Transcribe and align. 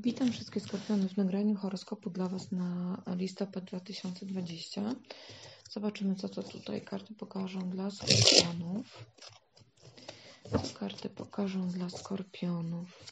Witam 0.00 0.32
wszystkie 0.32 0.60
skorpiony 0.60 1.08
w 1.08 1.16
nagraniu 1.16 1.54
horoskopu 1.54 2.10
dla 2.10 2.28
Was 2.28 2.52
na 2.52 3.02
listopad 3.06 3.64
2020. 3.64 4.94
Zobaczymy, 5.70 6.14
co 6.14 6.28
to 6.28 6.42
tutaj 6.42 6.80
karty 6.80 7.14
pokażą 7.14 7.70
dla 7.70 7.90
skorpionów. 7.90 9.04
Co 10.50 10.78
karty 10.78 11.08
pokażą 11.08 11.68
dla 11.68 11.90
skorpionów. 11.90 13.04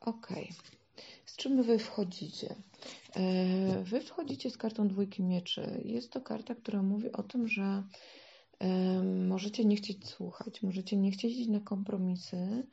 Ok. 0.00 0.28
Z 1.26 1.36
czym 1.36 1.62
Wy 1.62 1.78
wchodzicie? 1.78 2.54
E, 3.16 3.82
wy 3.84 4.00
wchodzicie 4.00 4.50
z 4.50 4.56
kartą 4.56 4.88
dwójki 4.88 5.22
mieczy. 5.22 5.82
Jest 5.84 6.10
to 6.10 6.20
karta, 6.20 6.54
która 6.54 6.82
mówi 6.82 7.12
o 7.12 7.22
tym, 7.22 7.48
że 7.48 7.82
Możecie 9.28 9.64
nie 9.64 9.76
chcieć 9.76 10.08
słuchać, 10.08 10.62
możecie 10.62 10.96
nie 10.96 11.10
chcieć 11.10 11.36
iść 11.36 11.48
na 11.48 11.60
kompromisy, 11.60 12.66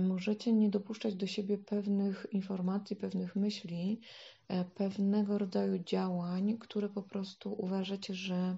możecie 0.00 0.52
nie 0.52 0.70
dopuszczać 0.70 1.14
do 1.14 1.26
siebie 1.26 1.58
pewnych 1.58 2.26
informacji, 2.32 2.96
pewnych 2.96 3.36
myśli, 3.36 4.00
e, 4.48 4.64
pewnego 4.64 5.38
rodzaju 5.38 5.78
działań, 5.78 6.58
które 6.58 6.88
po 6.88 7.02
prostu 7.02 7.54
uważacie, 7.58 8.14
że 8.14 8.56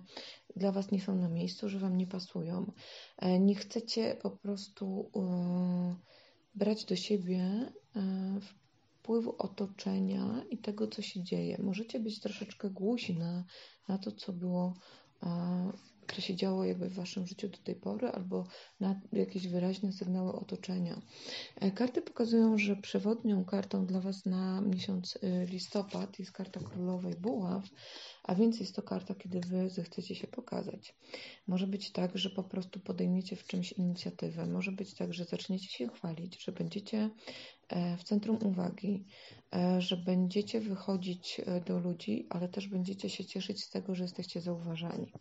dla 0.56 0.72
Was 0.72 0.90
nie 0.90 1.00
są 1.00 1.14
na 1.14 1.28
miejscu, 1.28 1.68
że 1.68 1.78
Wam 1.78 1.96
nie 1.96 2.06
pasują. 2.06 2.72
E, 3.18 3.38
nie 3.38 3.54
chcecie 3.54 4.16
po 4.22 4.30
prostu 4.30 5.10
e, 5.16 5.96
brać 6.54 6.84
do 6.84 6.96
siebie 6.96 7.72
wpływu 8.40 9.34
otoczenia 9.38 10.44
i 10.50 10.58
tego, 10.58 10.86
co 10.86 11.02
się 11.02 11.22
dzieje. 11.22 11.58
Możecie 11.62 12.00
być 12.00 12.20
troszeczkę 12.20 12.70
głusi 12.70 13.16
na, 13.16 13.44
na 13.88 13.98
to, 13.98 14.12
co 14.12 14.32
było 14.32 14.74
co 16.14 16.20
się 16.20 16.36
działo 16.36 16.64
jakby 16.64 16.88
w 16.88 16.94
Waszym 16.94 17.26
życiu 17.26 17.48
do 17.48 17.58
tej 17.58 17.74
pory, 17.74 18.08
albo 18.08 18.46
na 18.80 19.00
jakieś 19.12 19.48
wyraźne 19.48 19.92
sygnały 19.92 20.32
otoczenia. 20.32 21.00
E, 21.56 21.70
karty 21.70 22.02
pokazują, 22.02 22.58
że 22.58 22.76
przewodnią 22.76 23.44
kartą 23.44 23.86
dla 23.86 24.00
Was 24.00 24.26
na 24.26 24.60
miesiąc 24.60 25.16
y, 25.16 25.46
listopad 25.50 26.18
jest 26.18 26.32
karta 26.32 26.60
królowej 26.60 27.14
buław, 27.14 27.64
a 28.24 28.34
więc 28.34 28.60
jest 28.60 28.76
to 28.76 28.82
karta, 28.82 29.14
kiedy 29.14 29.40
Wy 29.40 29.70
zechcecie 29.70 30.14
się 30.14 30.26
pokazać. 30.26 30.94
Może 31.46 31.66
być 31.66 31.92
tak, 31.92 32.18
że 32.18 32.30
po 32.30 32.44
prostu 32.44 32.80
podejmiecie 32.80 33.36
w 33.36 33.46
czymś 33.46 33.72
inicjatywę, 33.72 34.46
może 34.46 34.72
być 34.72 34.94
tak, 34.94 35.14
że 35.14 35.24
zaczniecie 35.24 35.68
się 35.68 35.88
chwalić, 35.88 36.44
że 36.44 36.52
będziecie 36.52 37.10
w 37.98 38.04
centrum 38.04 38.38
uwagi, 38.44 39.04
e, 39.54 39.80
że 39.80 39.96
będziecie 39.96 40.60
wychodzić 40.60 41.40
do 41.66 41.78
ludzi, 41.78 42.26
ale 42.30 42.48
też 42.48 42.68
będziecie 42.68 43.10
się 43.10 43.24
cieszyć 43.24 43.64
z 43.64 43.70
tego, 43.70 43.94
że 43.94 44.04
jesteście 44.04 44.40
zauważani. 44.40 45.12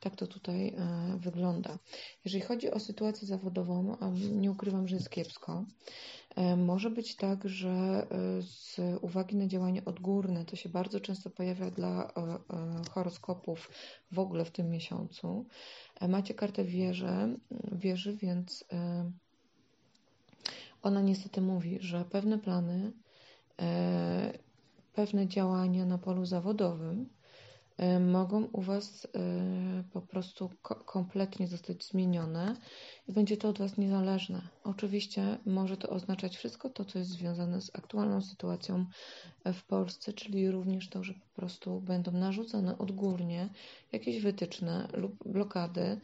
Tak 0.00 0.16
to 0.16 0.26
tutaj 0.26 0.68
e, 0.68 1.18
wygląda. 1.18 1.78
Jeżeli 2.24 2.44
chodzi 2.44 2.70
o 2.70 2.80
sytuację 2.80 3.28
zawodową, 3.28 3.96
nie 4.32 4.50
ukrywam, 4.50 4.88
że 4.88 4.96
jest 4.96 5.10
kiepsko. 5.10 5.64
E, 6.36 6.56
może 6.56 6.90
być 6.90 7.16
tak, 7.16 7.48
że 7.48 7.68
e, 8.10 8.42
z 8.42 8.80
uwagi 9.00 9.36
na 9.36 9.46
działanie 9.46 9.84
odgórne, 9.84 10.44
to 10.44 10.56
się 10.56 10.68
bardzo 10.68 11.00
często 11.00 11.30
pojawia 11.30 11.70
dla 11.70 12.12
horoskopów 12.90 13.70
w 14.12 14.18
ogóle 14.18 14.44
w 14.44 14.50
tym 14.50 14.70
miesiącu. 14.70 15.46
Macie 16.08 16.34
kartę 16.34 16.64
wieży, 16.64 17.38
wieży 17.72 18.16
więc 18.16 18.64
ona 20.84 21.00
niestety 21.00 21.40
mówi, 21.40 21.78
że 21.80 22.04
pewne 22.04 22.38
plany, 22.38 22.92
pewne 24.92 25.28
działania 25.28 25.86
na 25.86 25.98
polu 25.98 26.26
zawodowym 26.26 27.08
E, 27.76 28.00
mogą 28.00 28.44
u 28.44 28.62
Was 28.62 29.06
e, 29.14 29.84
po 29.92 30.00
prostu 30.00 30.50
kompletnie 30.86 31.48
zostać 31.48 31.84
zmienione 31.84 32.56
i 33.08 33.12
będzie 33.12 33.36
to 33.36 33.48
od 33.48 33.58
Was 33.58 33.76
niezależne. 33.76 34.48
Oczywiście 34.64 35.38
może 35.46 35.76
to 35.76 35.88
oznaczać 35.88 36.36
wszystko 36.36 36.70
to, 36.70 36.84
co 36.84 36.98
jest 36.98 37.10
związane 37.10 37.60
z 37.60 37.76
aktualną 37.76 38.22
sytuacją 38.22 38.86
w 39.44 39.62
Polsce, 39.62 40.12
czyli 40.12 40.50
również 40.50 40.88
to, 40.88 41.04
że 41.04 41.14
po 41.14 41.40
prostu 41.40 41.80
będą 41.80 42.12
narzucone 42.12 42.78
odgórnie 42.78 43.48
jakieś 43.92 44.22
wytyczne 44.22 44.88
lub 44.92 45.28
blokady, 45.28 45.80
e, 45.80 46.00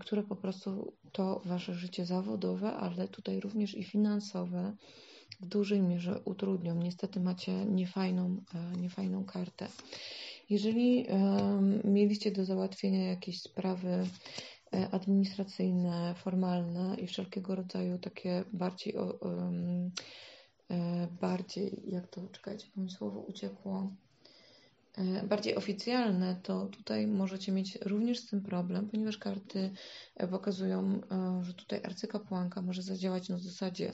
które 0.00 0.22
po 0.22 0.36
prostu 0.36 0.92
to 1.12 1.42
Wasze 1.44 1.74
życie 1.74 2.06
zawodowe, 2.06 2.72
ale 2.72 3.08
tutaj 3.08 3.40
również 3.40 3.74
i 3.74 3.84
finansowe 3.84 4.72
w 5.40 5.46
dużej 5.46 5.82
mierze 5.82 6.20
utrudnią. 6.24 6.74
Niestety 6.74 7.20
macie 7.20 7.64
niefajną, 7.64 8.42
niefajną 8.76 9.24
kartę. 9.24 9.68
Jeżeli 10.50 11.06
mieliście 11.84 12.32
do 12.32 12.44
załatwienia 12.44 13.08
jakieś 13.08 13.40
sprawy 13.40 14.06
e, 14.74 14.88
administracyjne, 14.90 16.14
formalne 16.14 16.96
i 17.00 17.06
wszelkiego 17.06 17.54
rodzaju 17.54 17.98
takie 17.98 18.44
bardziej, 18.52 18.94
e, 20.70 21.08
bardziej 21.20 21.82
jak 21.86 22.08
to, 22.08 22.28
czekajcie, 22.28 22.66
bo 22.76 22.82
mi 22.82 22.90
słowo 22.90 23.20
uciekło, 23.20 23.80
e, 23.80 24.07
bardziej 25.24 25.56
oficjalne, 25.56 26.40
to 26.42 26.66
tutaj 26.66 27.06
możecie 27.06 27.52
mieć 27.52 27.78
również 27.84 28.18
z 28.18 28.26
tym 28.26 28.42
problem, 28.42 28.90
ponieważ 28.90 29.18
karty 29.18 29.70
pokazują, 30.30 31.00
że 31.42 31.54
tutaj 31.54 31.80
arcykapłanka 31.84 32.62
może 32.62 32.82
zadziałać 32.82 33.28
na 33.28 33.38
zasadzie 33.38 33.92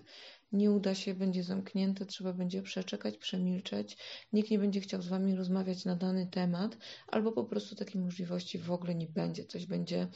nie 0.55 0.71
uda 0.71 0.95
się, 0.95 1.15
będzie 1.15 1.43
zamknięte, 1.43 2.07
trzeba 2.07 2.33
będzie 2.33 2.63
przeczekać, 2.63 3.19
przemilczeć, 3.19 3.97
nikt 4.33 4.51
nie 4.51 4.59
będzie 4.59 4.81
chciał 4.81 5.03
z 5.03 5.09
Wami 5.09 5.37
rozmawiać 5.37 5.85
na 5.85 5.97
dany 5.97 6.27
temat, 6.27 6.77
albo 7.07 7.33
po 7.33 7.45
prostu 7.45 7.75
takiej 7.75 8.01
możliwości 8.01 8.59
w 8.59 8.73
ogóle 8.73 8.95
nie 8.95 9.07
będzie, 9.07 9.45
coś 9.45 9.67
będzie 9.67 10.09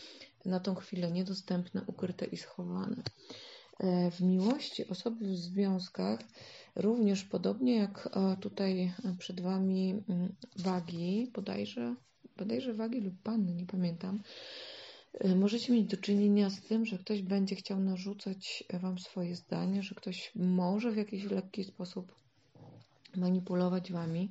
na 0.45 0.61
tą 0.61 0.75
chwilę 0.75 1.13
niedostępne, 1.13 1.83
ukryte 1.87 2.27
i 2.27 2.37
schowane. 2.37 3.03
E, 3.79 4.11
w 4.11 4.21
miłości 4.21 4.89
osoby 4.89 5.25
w 5.25 5.37
związkach 5.37 6.21
również 6.77 7.25
podobnie 7.25 7.77
jak 7.77 8.09
e, 8.13 8.37
tutaj 8.37 8.93
przed 9.19 9.41
Wami 9.41 10.03
mm, 10.09 10.35
wagi, 10.57 11.31
bodajże, 11.35 11.95
bodajże 12.37 12.75
wagi 12.75 13.01
lub 13.01 13.23
panny, 13.23 13.55
nie 13.55 13.67
pamiętam, 13.67 14.23
E, 15.21 15.35
możecie 15.35 15.73
mieć 15.73 15.87
do 15.87 15.97
czynienia 15.97 16.51
z 16.51 16.61
tym, 16.61 16.87
że 16.87 16.99
ktoś 16.99 17.23
będzie 17.23 17.57
chciał 17.57 17.81
narzucać 17.81 18.65
Wam 18.73 18.99
swoje 18.99 19.37
zdanie, 19.37 19.83
że 19.83 19.95
ktoś 19.95 20.33
może 20.35 20.91
w 20.91 20.97
jakiś 20.97 21.25
lekki 21.25 21.65
sposób 21.65 22.15
manipulować 23.19 23.93
Wami. 23.93 24.31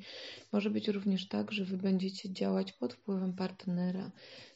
Może 0.51 0.69
być 0.69 0.87
również 0.87 1.27
tak, 1.27 1.51
że 1.51 1.65
Wy 1.65 1.77
będziecie 1.77 2.33
działać 2.33 2.73
pod 2.73 2.93
wpływem 2.93 3.33
partnera, 3.33 4.11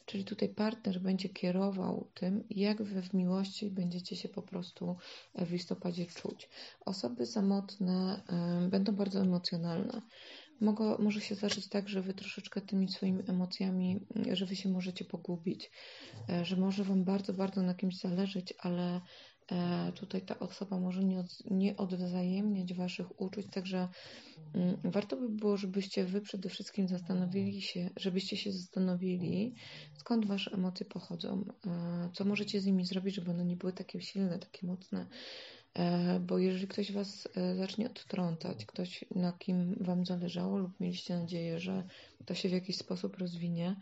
czyli 0.06 0.24
tutaj 0.24 0.48
partner 0.48 1.00
będzie 1.00 1.28
kierował 1.28 2.10
tym, 2.14 2.44
jak 2.50 2.82
Wy 2.82 3.02
w 3.02 3.14
miłości 3.14 3.70
będziecie 3.70 4.16
się 4.16 4.28
po 4.28 4.42
prostu 4.42 4.96
w 5.34 5.52
listopadzie 5.52 6.06
czuć. 6.06 6.48
Osoby 6.80 7.26
samotne 7.26 8.22
y, 8.66 8.68
będą 8.68 8.92
bardzo 8.92 9.20
emocjonalne. 9.20 10.02
Mogło, 10.62 10.98
może 10.98 11.20
się 11.20 11.34
zdarzyć 11.34 11.68
tak, 11.68 11.88
że 11.88 12.02
wy 12.02 12.14
troszeczkę 12.14 12.60
tymi 12.60 12.88
swoimi 12.88 13.22
emocjami, 13.28 14.06
że 14.32 14.46
wy 14.46 14.56
się 14.56 14.68
możecie 14.68 15.04
pogubić, 15.04 15.70
e, 16.28 16.44
że 16.44 16.56
może 16.56 16.84
wam 16.84 17.04
bardzo, 17.04 17.32
bardzo 17.32 17.62
na 17.62 17.74
kimś 17.74 17.96
zależeć, 17.96 18.54
ale 18.58 18.96
e, 18.96 19.00
tutaj 19.94 20.22
ta 20.22 20.38
osoba 20.38 20.78
może 20.78 21.04
nie, 21.04 21.20
od, 21.20 21.50
nie 21.50 21.76
odwzajemniać 21.76 22.74
waszych 22.74 23.20
uczuć, 23.20 23.46
także 23.50 23.88
mm, 24.54 24.76
warto 24.84 25.16
by 25.16 25.28
było, 25.28 25.56
żebyście 25.56 26.04
wy 26.04 26.20
przede 26.20 26.48
wszystkim 26.48 26.88
zastanowili 26.88 27.62
się, 27.62 27.90
żebyście 27.96 28.36
się 28.36 28.52
zastanowili, 28.52 29.54
skąd 29.96 30.26
wasze 30.26 30.50
emocje 30.50 30.86
pochodzą, 30.86 31.44
e, 31.66 32.10
co 32.12 32.24
możecie 32.24 32.60
z 32.60 32.66
nimi 32.66 32.84
zrobić, 32.84 33.14
żeby 33.14 33.30
one 33.30 33.44
nie 33.44 33.56
były 33.56 33.72
takie 33.72 34.00
silne, 34.00 34.38
takie 34.38 34.66
mocne, 34.66 35.06
E, 35.74 36.20
bo 36.20 36.38
jeżeli 36.38 36.68
ktoś 36.68 36.92
Was 36.92 37.28
e, 37.36 37.56
zacznie 37.56 37.86
odtrącać, 37.86 38.66
ktoś 38.66 39.04
na 39.14 39.32
kim 39.32 39.76
Wam 39.80 40.06
zależało 40.06 40.58
lub 40.58 40.80
mieliście 40.80 41.18
nadzieję, 41.18 41.60
że 41.60 41.84
to 42.26 42.34
się 42.34 42.48
w 42.48 42.52
jakiś 42.52 42.76
sposób 42.76 43.16
rozwinie, 43.16 43.76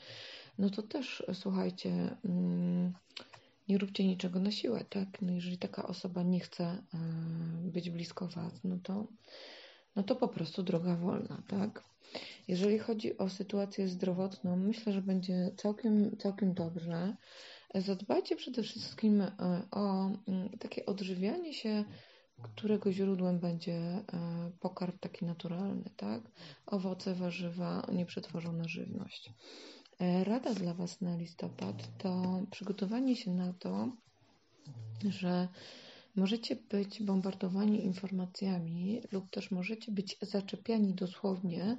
no 0.59 0.71
to 0.71 0.83
też 0.83 1.25
e, 1.29 1.35
słuchajcie, 1.35 2.17
mm, 2.25 2.93
nie 3.71 3.79
róbcie 3.79 4.07
niczego 4.07 4.41
na 4.41 4.51
siłę, 4.51 4.85
tak? 4.91 5.23
No 5.23 5.33
jeżeli 5.33 5.59
taka 5.59 5.87
osoba 5.87 6.23
nie 6.23 6.41
chce 6.41 6.83
być 7.63 7.91
blisko 7.91 8.27
Was, 8.29 8.65
no 8.65 8.79
to, 8.83 9.07
no 9.97 10.03
to 10.03 10.17
po 10.17 10.29
prostu 10.29 10.63
droga 10.63 10.97
wolna, 10.97 11.43
tak? 11.49 11.85
Jeżeli 12.49 12.79
chodzi 12.79 13.19
o 13.19 13.29
sytuację 13.29 13.89
zdrowotną, 13.89 14.57
myślę, 14.57 14.93
że 14.93 15.03
będzie 15.03 15.51
całkiem, 15.57 16.17
całkiem 16.17 16.55
dobrze. 16.55 17.17
Zadbajcie 17.75 18.37
przede 18.37 18.63
wszystkim 18.63 19.21
e, 19.21 19.31
o 19.71 20.11
mm, 20.29 20.49
takie 20.59 20.87
odżywianie 20.87 21.55
się, 21.55 21.85
którego 22.43 22.93
źródłem 22.93 23.39
będzie 23.39 23.75
e, 23.75 24.03
pokarm 24.61 24.99
taki 24.99 25.25
naturalny, 25.25 25.91
tak? 25.97 26.23
Owoce, 26.67 27.15
warzywa, 27.15 27.87
nieprzetworzona 27.93 28.69
żywność. 28.69 29.33
E, 30.01 30.25
rada 30.25 30.55
dla 30.55 30.75
Was 30.75 31.01
na 31.01 31.17
listopad 31.17 31.99
to 31.99 32.41
przygotowanie 32.51 33.17
się 33.17 33.31
na 33.31 33.53
to, 33.53 33.93
że 35.11 35.49
możecie 36.17 36.57
być 36.57 37.03
bombardowani 37.03 37.85
informacjami 37.85 39.03
lub 39.13 39.31
też 39.31 39.51
możecie 39.51 39.93
być 39.93 40.17
zaczepiani 40.23 40.95
dosłownie 40.95 41.77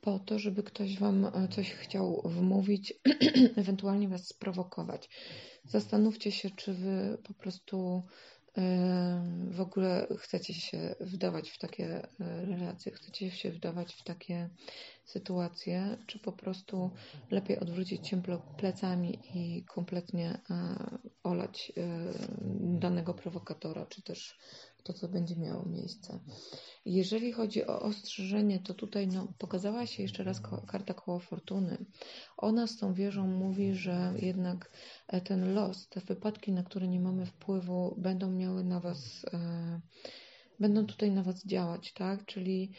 po 0.00 0.18
to, 0.18 0.38
żeby 0.38 0.62
ktoś 0.62 0.98
Wam 0.98 1.26
coś 1.50 1.70
chciał 1.72 2.22
wmówić, 2.24 2.94
ewentualnie 3.56 4.08
Was 4.08 4.28
sprowokować. 4.28 5.08
Zastanówcie 5.64 6.32
się, 6.32 6.50
czy 6.50 6.74
Wy 6.74 7.18
po 7.24 7.34
prostu 7.34 8.02
w 9.50 9.60
ogóle 9.60 10.06
chcecie 10.18 10.54
się 10.54 10.94
wdawać 11.00 11.50
w 11.50 11.58
takie 11.58 12.08
relacje, 12.18 12.92
chcecie 12.92 13.30
się 13.30 13.50
wdawać 13.50 13.94
w 13.94 14.04
takie 14.04 14.48
sytuacje, 15.04 15.98
czy 16.06 16.18
po 16.18 16.32
prostu 16.32 16.90
lepiej 17.30 17.58
odwrócić 17.58 18.08
się 18.08 18.22
plecami 18.56 19.18
i 19.34 19.64
kompletnie 19.64 20.40
olać 21.22 21.72
danego 22.60 23.14
prowokatora, 23.14 23.86
czy 23.86 24.02
też 24.02 24.38
to, 24.82 24.92
co 24.92 25.08
będzie 25.08 25.36
miało 25.36 25.64
miejsce. 25.64 26.18
Jeżeli 26.84 27.32
chodzi 27.32 27.66
o 27.66 27.80
ostrzeżenie, 27.80 28.60
to 28.60 28.74
tutaj 28.74 29.08
no, 29.08 29.28
pokazała 29.38 29.86
się 29.86 30.02
jeszcze 30.02 30.24
raz 30.24 30.40
karta 30.66 30.94
koło 30.94 31.18
fortuny. 31.18 31.84
Ona 32.36 32.66
z 32.66 32.76
tą 32.76 32.94
wieżą 32.94 33.26
mówi, 33.26 33.74
że 33.74 34.14
jednak 34.18 34.70
e, 35.08 35.20
ten 35.20 35.54
los, 35.54 35.88
te 35.88 36.00
wypadki, 36.00 36.52
na 36.52 36.62
które 36.62 36.88
nie 36.88 37.00
mamy 37.00 37.26
wpływu, 37.26 37.94
będą 37.98 38.30
miały 38.30 38.64
na 38.64 38.80
Was, 38.80 39.26
e, 39.32 39.80
będą 40.60 40.86
tutaj 40.86 41.10
na 41.10 41.22
Was 41.22 41.46
działać, 41.46 41.92
tak? 41.92 42.24
Czyli 42.26 42.72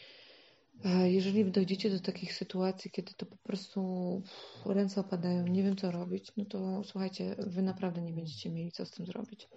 e, 0.84 1.10
jeżeli 1.10 1.44
dojdziecie 1.44 1.90
do 1.90 2.00
takich 2.00 2.34
sytuacji, 2.34 2.90
kiedy 2.90 3.12
to 3.16 3.26
po 3.26 3.36
prostu 3.36 4.22
ręce 4.66 5.00
opadają, 5.00 5.46
nie 5.46 5.62
wiem 5.62 5.76
co 5.76 5.90
robić, 5.90 6.32
no 6.36 6.44
to 6.44 6.84
słuchajcie, 6.84 7.36
Wy 7.38 7.62
naprawdę 7.62 8.02
nie 8.02 8.12
będziecie 8.12 8.50
mieli 8.50 8.72
co 8.72 8.86
z 8.86 8.90
tym 8.90 9.06
zrobić 9.06 9.48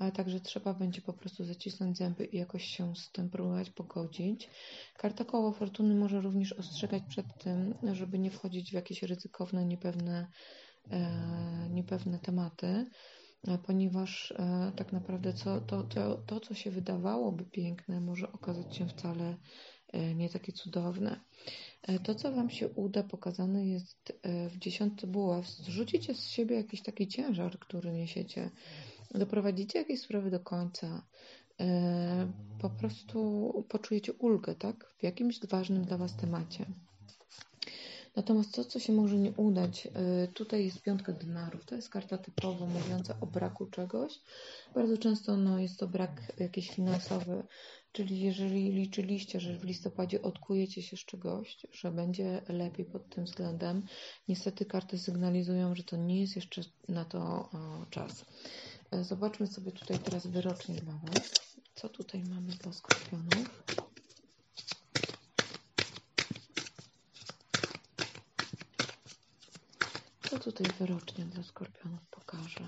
ale 0.00 0.12
także 0.12 0.40
trzeba 0.40 0.74
będzie 0.74 1.02
po 1.02 1.12
prostu 1.12 1.44
zacisnąć 1.44 1.98
zęby 1.98 2.24
i 2.24 2.36
jakoś 2.36 2.64
się 2.64 2.96
z 2.96 3.12
tym 3.12 3.30
próbować 3.30 3.70
pogodzić. 3.70 4.50
Karta 4.96 5.24
koło 5.24 5.52
fortuny 5.52 5.94
może 5.94 6.20
również 6.20 6.52
ostrzegać 6.52 7.02
przed 7.08 7.26
tym, 7.38 7.74
żeby 7.92 8.18
nie 8.18 8.30
wchodzić 8.30 8.70
w 8.70 8.74
jakieś 8.74 9.02
ryzykowne, 9.02 9.64
niepewne, 9.64 10.26
e, 10.90 11.68
niepewne 11.70 12.18
tematy, 12.18 12.86
e, 13.48 13.58
ponieważ 13.58 14.32
e, 14.32 14.72
tak 14.76 14.92
naprawdę 14.92 15.32
co, 15.32 15.60
to, 15.60 15.82
to, 15.82 16.16
to, 16.16 16.40
co 16.40 16.54
się 16.54 16.70
wydawałoby 16.70 17.44
piękne, 17.44 18.00
może 18.00 18.32
okazać 18.32 18.76
się 18.76 18.88
wcale 18.88 19.36
e, 19.92 20.14
nie 20.14 20.28
takie 20.28 20.52
cudowne. 20.52 21.20
E, 21.82 21.98
to, 21.98 22.14
co 22.14 22.32
Wam 22.32 22.50
się 22.50 22.68
uda, 22.68 23.02
pokazane 23.02 23.66
jest 23.66 24.20
w 24.50 24.58
dziesiątce 24.58 25.06
buław. 25.06 25.48
Zrzucicie 25.48 26.14
z 26.14 26.26
siebie 26.26 26.56
jakiś 26.56 26.82
taki 26.82 27.08
ciężar, 27.08 27.58
który 27.58 27.92
niesiecie 27.92 28.50
doprowadzicie 29.14 29.78
jakieś 29.78 30.00
sprawy 30.00 30.30
do 30.30 30.40
końca, 30.40 31.02
e, 31.60 32.32
po 32.60 32.70
prostu 32.70 33.50
poczujecie 33.68 34.12
ulgę, 34.12 34.54
tak? 34.54 34.94
W 34.98 35.02
jakimś 35.02 35.40
ważnym 35.40 35.84
dla 35.84 35.96
Was 35.98 36.16
temacie. 36.16 36.66
Natomiast 38.16 38.54
to, 38.54 38.64
co 38.64 38.80
się 38.80 38.92
może 38.92 39.16
nie 39.16 39.32
udać, 39.32 39.86
e, 39.86 40.28
tutaj 40.28 40.64
jest 40.64 40.82
piątka 40.82 41.12
denarów. 41.12 41.64
To 41.64 41.74
jest 41.74 41.88
karta 41.88 42.18
typowo 42.18 42.66
mówiąca 42.66 43.14
o 43.20 43.26
braku 43.26 43.66
czegoś. 43.66 44.20
Bardzo 44.74 44.98
często 44.98 45.36
no, 45.36 45.58
jest 45.58 45.78
to 45.78 45.88
brak 45.88 46.32
jakiś 46.38 46.70
finansowy, 46.70 47.42
czyli 47.92 48.20
jeżeli 48.20 48.72
liczyliście, 48.72 49.40
że 49.40 49.58
w 49.58 49.64
listopadzie 49.64 50.22
odkujecie 50.22 50.82
się 50.82 50.96
z 50.96 51.00
czegoś, 51.00 51.58
że 51.72 51.90
będzie 51.90 52.42
lepiej 52.48 52.86
pod 52.86 53.08
tym 53.08 53.24
względem, 53.24 53.82
niestety 54.28 54.64
karty 54.64 54.98
sygnalizują, 54.98 55.74
że 55.74 55.84
to 55.84 55.96
nie 55.96 56.20
jest 56.20 56.36
jeszcze 56.36 56.62
na 56.88 57.04
to 57.04 57.18
o, 57.18 57.86
czas. 57.90 58.24
E, 58.90 59.04
zobaczmy 59.04 59.46
sobie 59.46 59.72
tutaj 59.72 59.98
teraz 59.98 60.26
wyrocznie 60.26 60.74
dla 60.74 60.92
Was. 60.92 61.30
Co 61.74 61.88
tutaj 61.88 62.22
mamy 62.24 62.52
dla 62.52 62.72
skorpionów? 62.72 63.64
Co 70.30 70.38
tutaj 70.38 70.66
wyrocznie 70.78 71.24
dla 71.24 71.42
skorpionów 71.42 72.00
pokażę? 72.10 72.64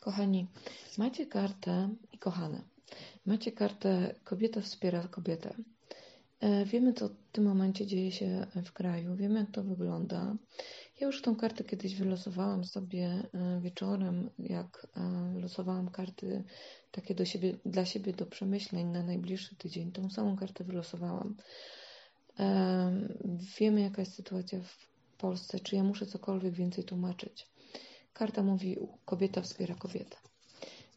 Kochani, 0.00 0.46
macie 0.98 1.26
kartę 1.26 1.94
kochane. 2.24 2.60
Macie 3.26 3.52
kartę 3.52 4.14
kobieta 4.24 4.60
wspiera 4.60 5.08
kobietę. 5.08 5.54
E, 6.40 6.64
wiemy, 6.64 6.92
co 6.92 7.08
w 7.08 7.14
tym 7.32 7.44
momencie 7.44 7.86
dzieje 7.86 8.12
się 8.12 8.46
w 8.64 8.72
kraju, 8.72 9.14
wiemy, 9.14 9.40
jak 9.40 9.50
to 9.50 9.62
wygląda. 9.62 10.36
Ja 11.00 11.06
już 11.06 11.22
tą 11.22 11.36
kartę 11.36 11.64
kiedyś 11.64 11.96
wylosowałam 11.96 12.64
sobie 12.64 13.06
e, 13.06 13.60
wieczorem, 13.60 14.30
jak 14.38 14.86
e, 14.96 15.00
losowałam 15.40 15.90
karty 15.90 16.44
takie 16.90 17.14
do 17.14 17.24
siebie, 17.24 17.56
dla 17.64 17.84
siebie 17.84 18.12
do 18.12 18.26
przemyśleń 18.26 18.86
na 18.86 19.02
najbliższy 19.02 19.56
tydzień. 19.56 19.92
Tą 19.92 20.10
samą 20.10 20.36
kartę 20.36 20.64
wylosowałam. 20.64 21.36
Wiemy, 23.58 23.80
jaka 23.80 24.02
jest 24.02 24.14
sytuacja 24.14 24.60
w 24.60 24.88
Polsce, 25.18 25.60
czy 25.60 25.76
ja 25.76 25.84
muszę 25.84 26.06
cokolwiek 26.06 26.54
więcej 26.54 26.84
tłumaczyć. 26.84 27.46
Karta 28.12 28.42
mówi, 28.42 28.76
kobieta 29.04 29.40
wspiera 29.42 29.74
kobietę. 29.74 30.16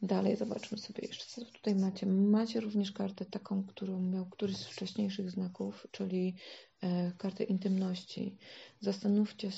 Dalej 0.08 0.36
zobaczmy 0.36 0.78
sobie 0.78 1.08
jeszcze, 1.08 1.24
co 1.26 1.44
tutaj 1.44 1.74
macie. 1.74 2.06
Macie 2.06 2.60
również 2.60 2.92
kartę 2.92 3.24
taką, 3.24 3.64
którą 3.64 4.00
miał 4.00 4.26
któryś 4.26 4.56
z 4.56 4.66
wcześniejszych 4.66 5.30
znaków, 5.30 5.86
czyli 5.90 6.34
e, 6.80 7.12
kartę 7.18 7.44
intymności. 7.44 8.36
Zastanówcie 8.80 9.50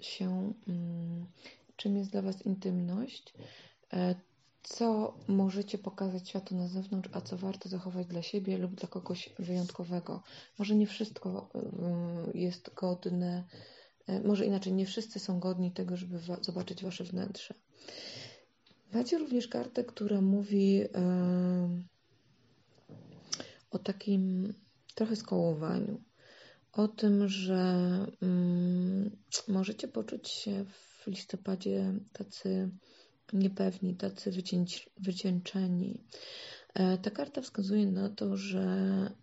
się, 0.00 0.52
mm, 0.68 1.26
czym 1.76 1.96
jest 1.96 2.10
dla 2.10 2.22
Was 2.22 2.46
intymność, 2.46 3.34
e, 3.92 4.14
co 4.62 5.14
możecie 5.28 5.78
pokazać 5.78 6.28
światu 6.28 6.54
na 6.54 6.68
zewnątrz, 6.68 7.10
a 7.12 7.20
co 7.20 7.36
warto 7.36 7.68
zachować 7.68 8.06
dla 8.06 8.22
siebie 8.22 8.58
lub 8.58 8.74
dla 8.74 8.88
kogoś 8.88 9.30
wyjątkowego. 9.38 10.22
Może 10.58 10.74
nie 10.74 10.86
wszystko 10.86 11.50
e, 11.54 12.38
jest 12.38 12.74
godne, 12.74 13.44
e, 14.06 14.20
może 14.20 14.46
inaczej, 14.46 14.72
nie 14.72 14.86
wszyscy 14.86 15.18
są 15.18 15.40
godni 15.40 15.72
tego, 15.72 15.96
żeby 15.96 16.18
zobaczyć 16.40 16.82
Wasze 16.82 17.04
wnętrze. 17.04 17.54
Macie 18.92 19.18
również 19.18 19.48
kartę, 19.48 19.84
która 19.84 20.20
mówi 20.20 20.84
o 23.70 23.78
takim 23.78 24.54
trochę 24.94 25.16
skołowaniu. 25.16 26.00
O 26.72 26.88
tym, 26.88 27.28
że 27.28 27.56
mm, 28.22 29.16
możecie 29.48 29.88
poczuć 29.88 30.28
się 30.28 30.64
w 30.64 31.06
listopadzie 31.06 31.94
tacy 32.12 32.70
niepewni, 33.32 33.96
tacy 33.96 34.32
wycieńczeni. 34.98 36.04
E, 36.74 36.98
ta 36.98 37.10
karta 37.10 37.42
wskazuje 37.42 37.86
na 37.86 38.08
to, 38.08 38.36
że 38.36 38.60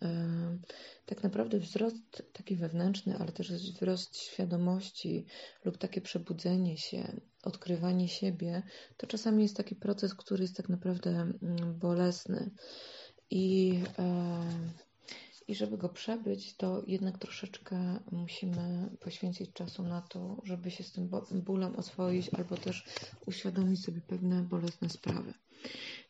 e, 0.01 0.57
tak 1.05 1.23
naprawdę 1.23 1.59
wzrost 1.59 2.23
taki 2.33 2.55
wewnętrzny, 2.55 3.17
ale 3.17 3.31
też 3.31 3.51
wzrost 3.51 4.17
świadomości 4.17 5.25
lub 5.65 5.77
takie 5.77 6.01
przebudzenie 6.01 6.77
się, 6.77 7.21
odkrywanie 7.45 8.07
siebie, 8.07 8.63
to 8.97 9.07
czasami 9.07 9.43
jest 9.43 9.57
taki 9.57 9.75
proces, 9.75 10.15
który 10.15 10.41
jest 10.41 10.57
tak 10.57 10.69
naprawdę 10.69 11.09
mm, 11.09 11.79
bolesny. 11.79 12.51
I, 13.29 13.79
I 15.47 15.55
żeby 15.55 15.77
go 15.77 15.89
przebyć, 15.89 16.55
to 16.57 16.83
jednak 16.87 17.17
troszeczkę 17.17 17.99
musimy 18.11 18.89
poświęcić 18.99 19.53
czasu 19.53 19.83
na 19.83 20.01
to, 20.01 20.41
żeby 20.43 20.71
się 20.71 20.83
z 20.83 20.91
tym 20.91 21.09
bólem 21.31 21.75
oswoić, 21.75 22.29
albo 22.33 22.57
też 22.57 22.85
uświadomić 23.25 23.85
sobie 23.85 24.01
pewne 24.01 24.43
bolesne 24.43 24.89
sprawy. 24.89 25.33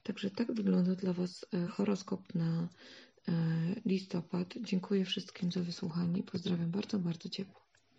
Także 0.03 0.31
tak 0.31 0.53
wygląda 0.53 0.95
dla 0.95 1.13
Was 1.13 1.45
e, 1.53 1.67
horoskop 1.67 2.35
na 2.35 2.69
e, 3.27 3.31
listopad. 3.85 4.53
Dziękuję 4.61 5.05
wszystkim 5.05 5.51
za 5.51 5.59
wysłuchanie. 5.59 6.23
Pozdrawiam 6.23 6.71
bardzo, 6.71 6.99
bardzo 6.99 7.29
ciepło. 7.29 7.64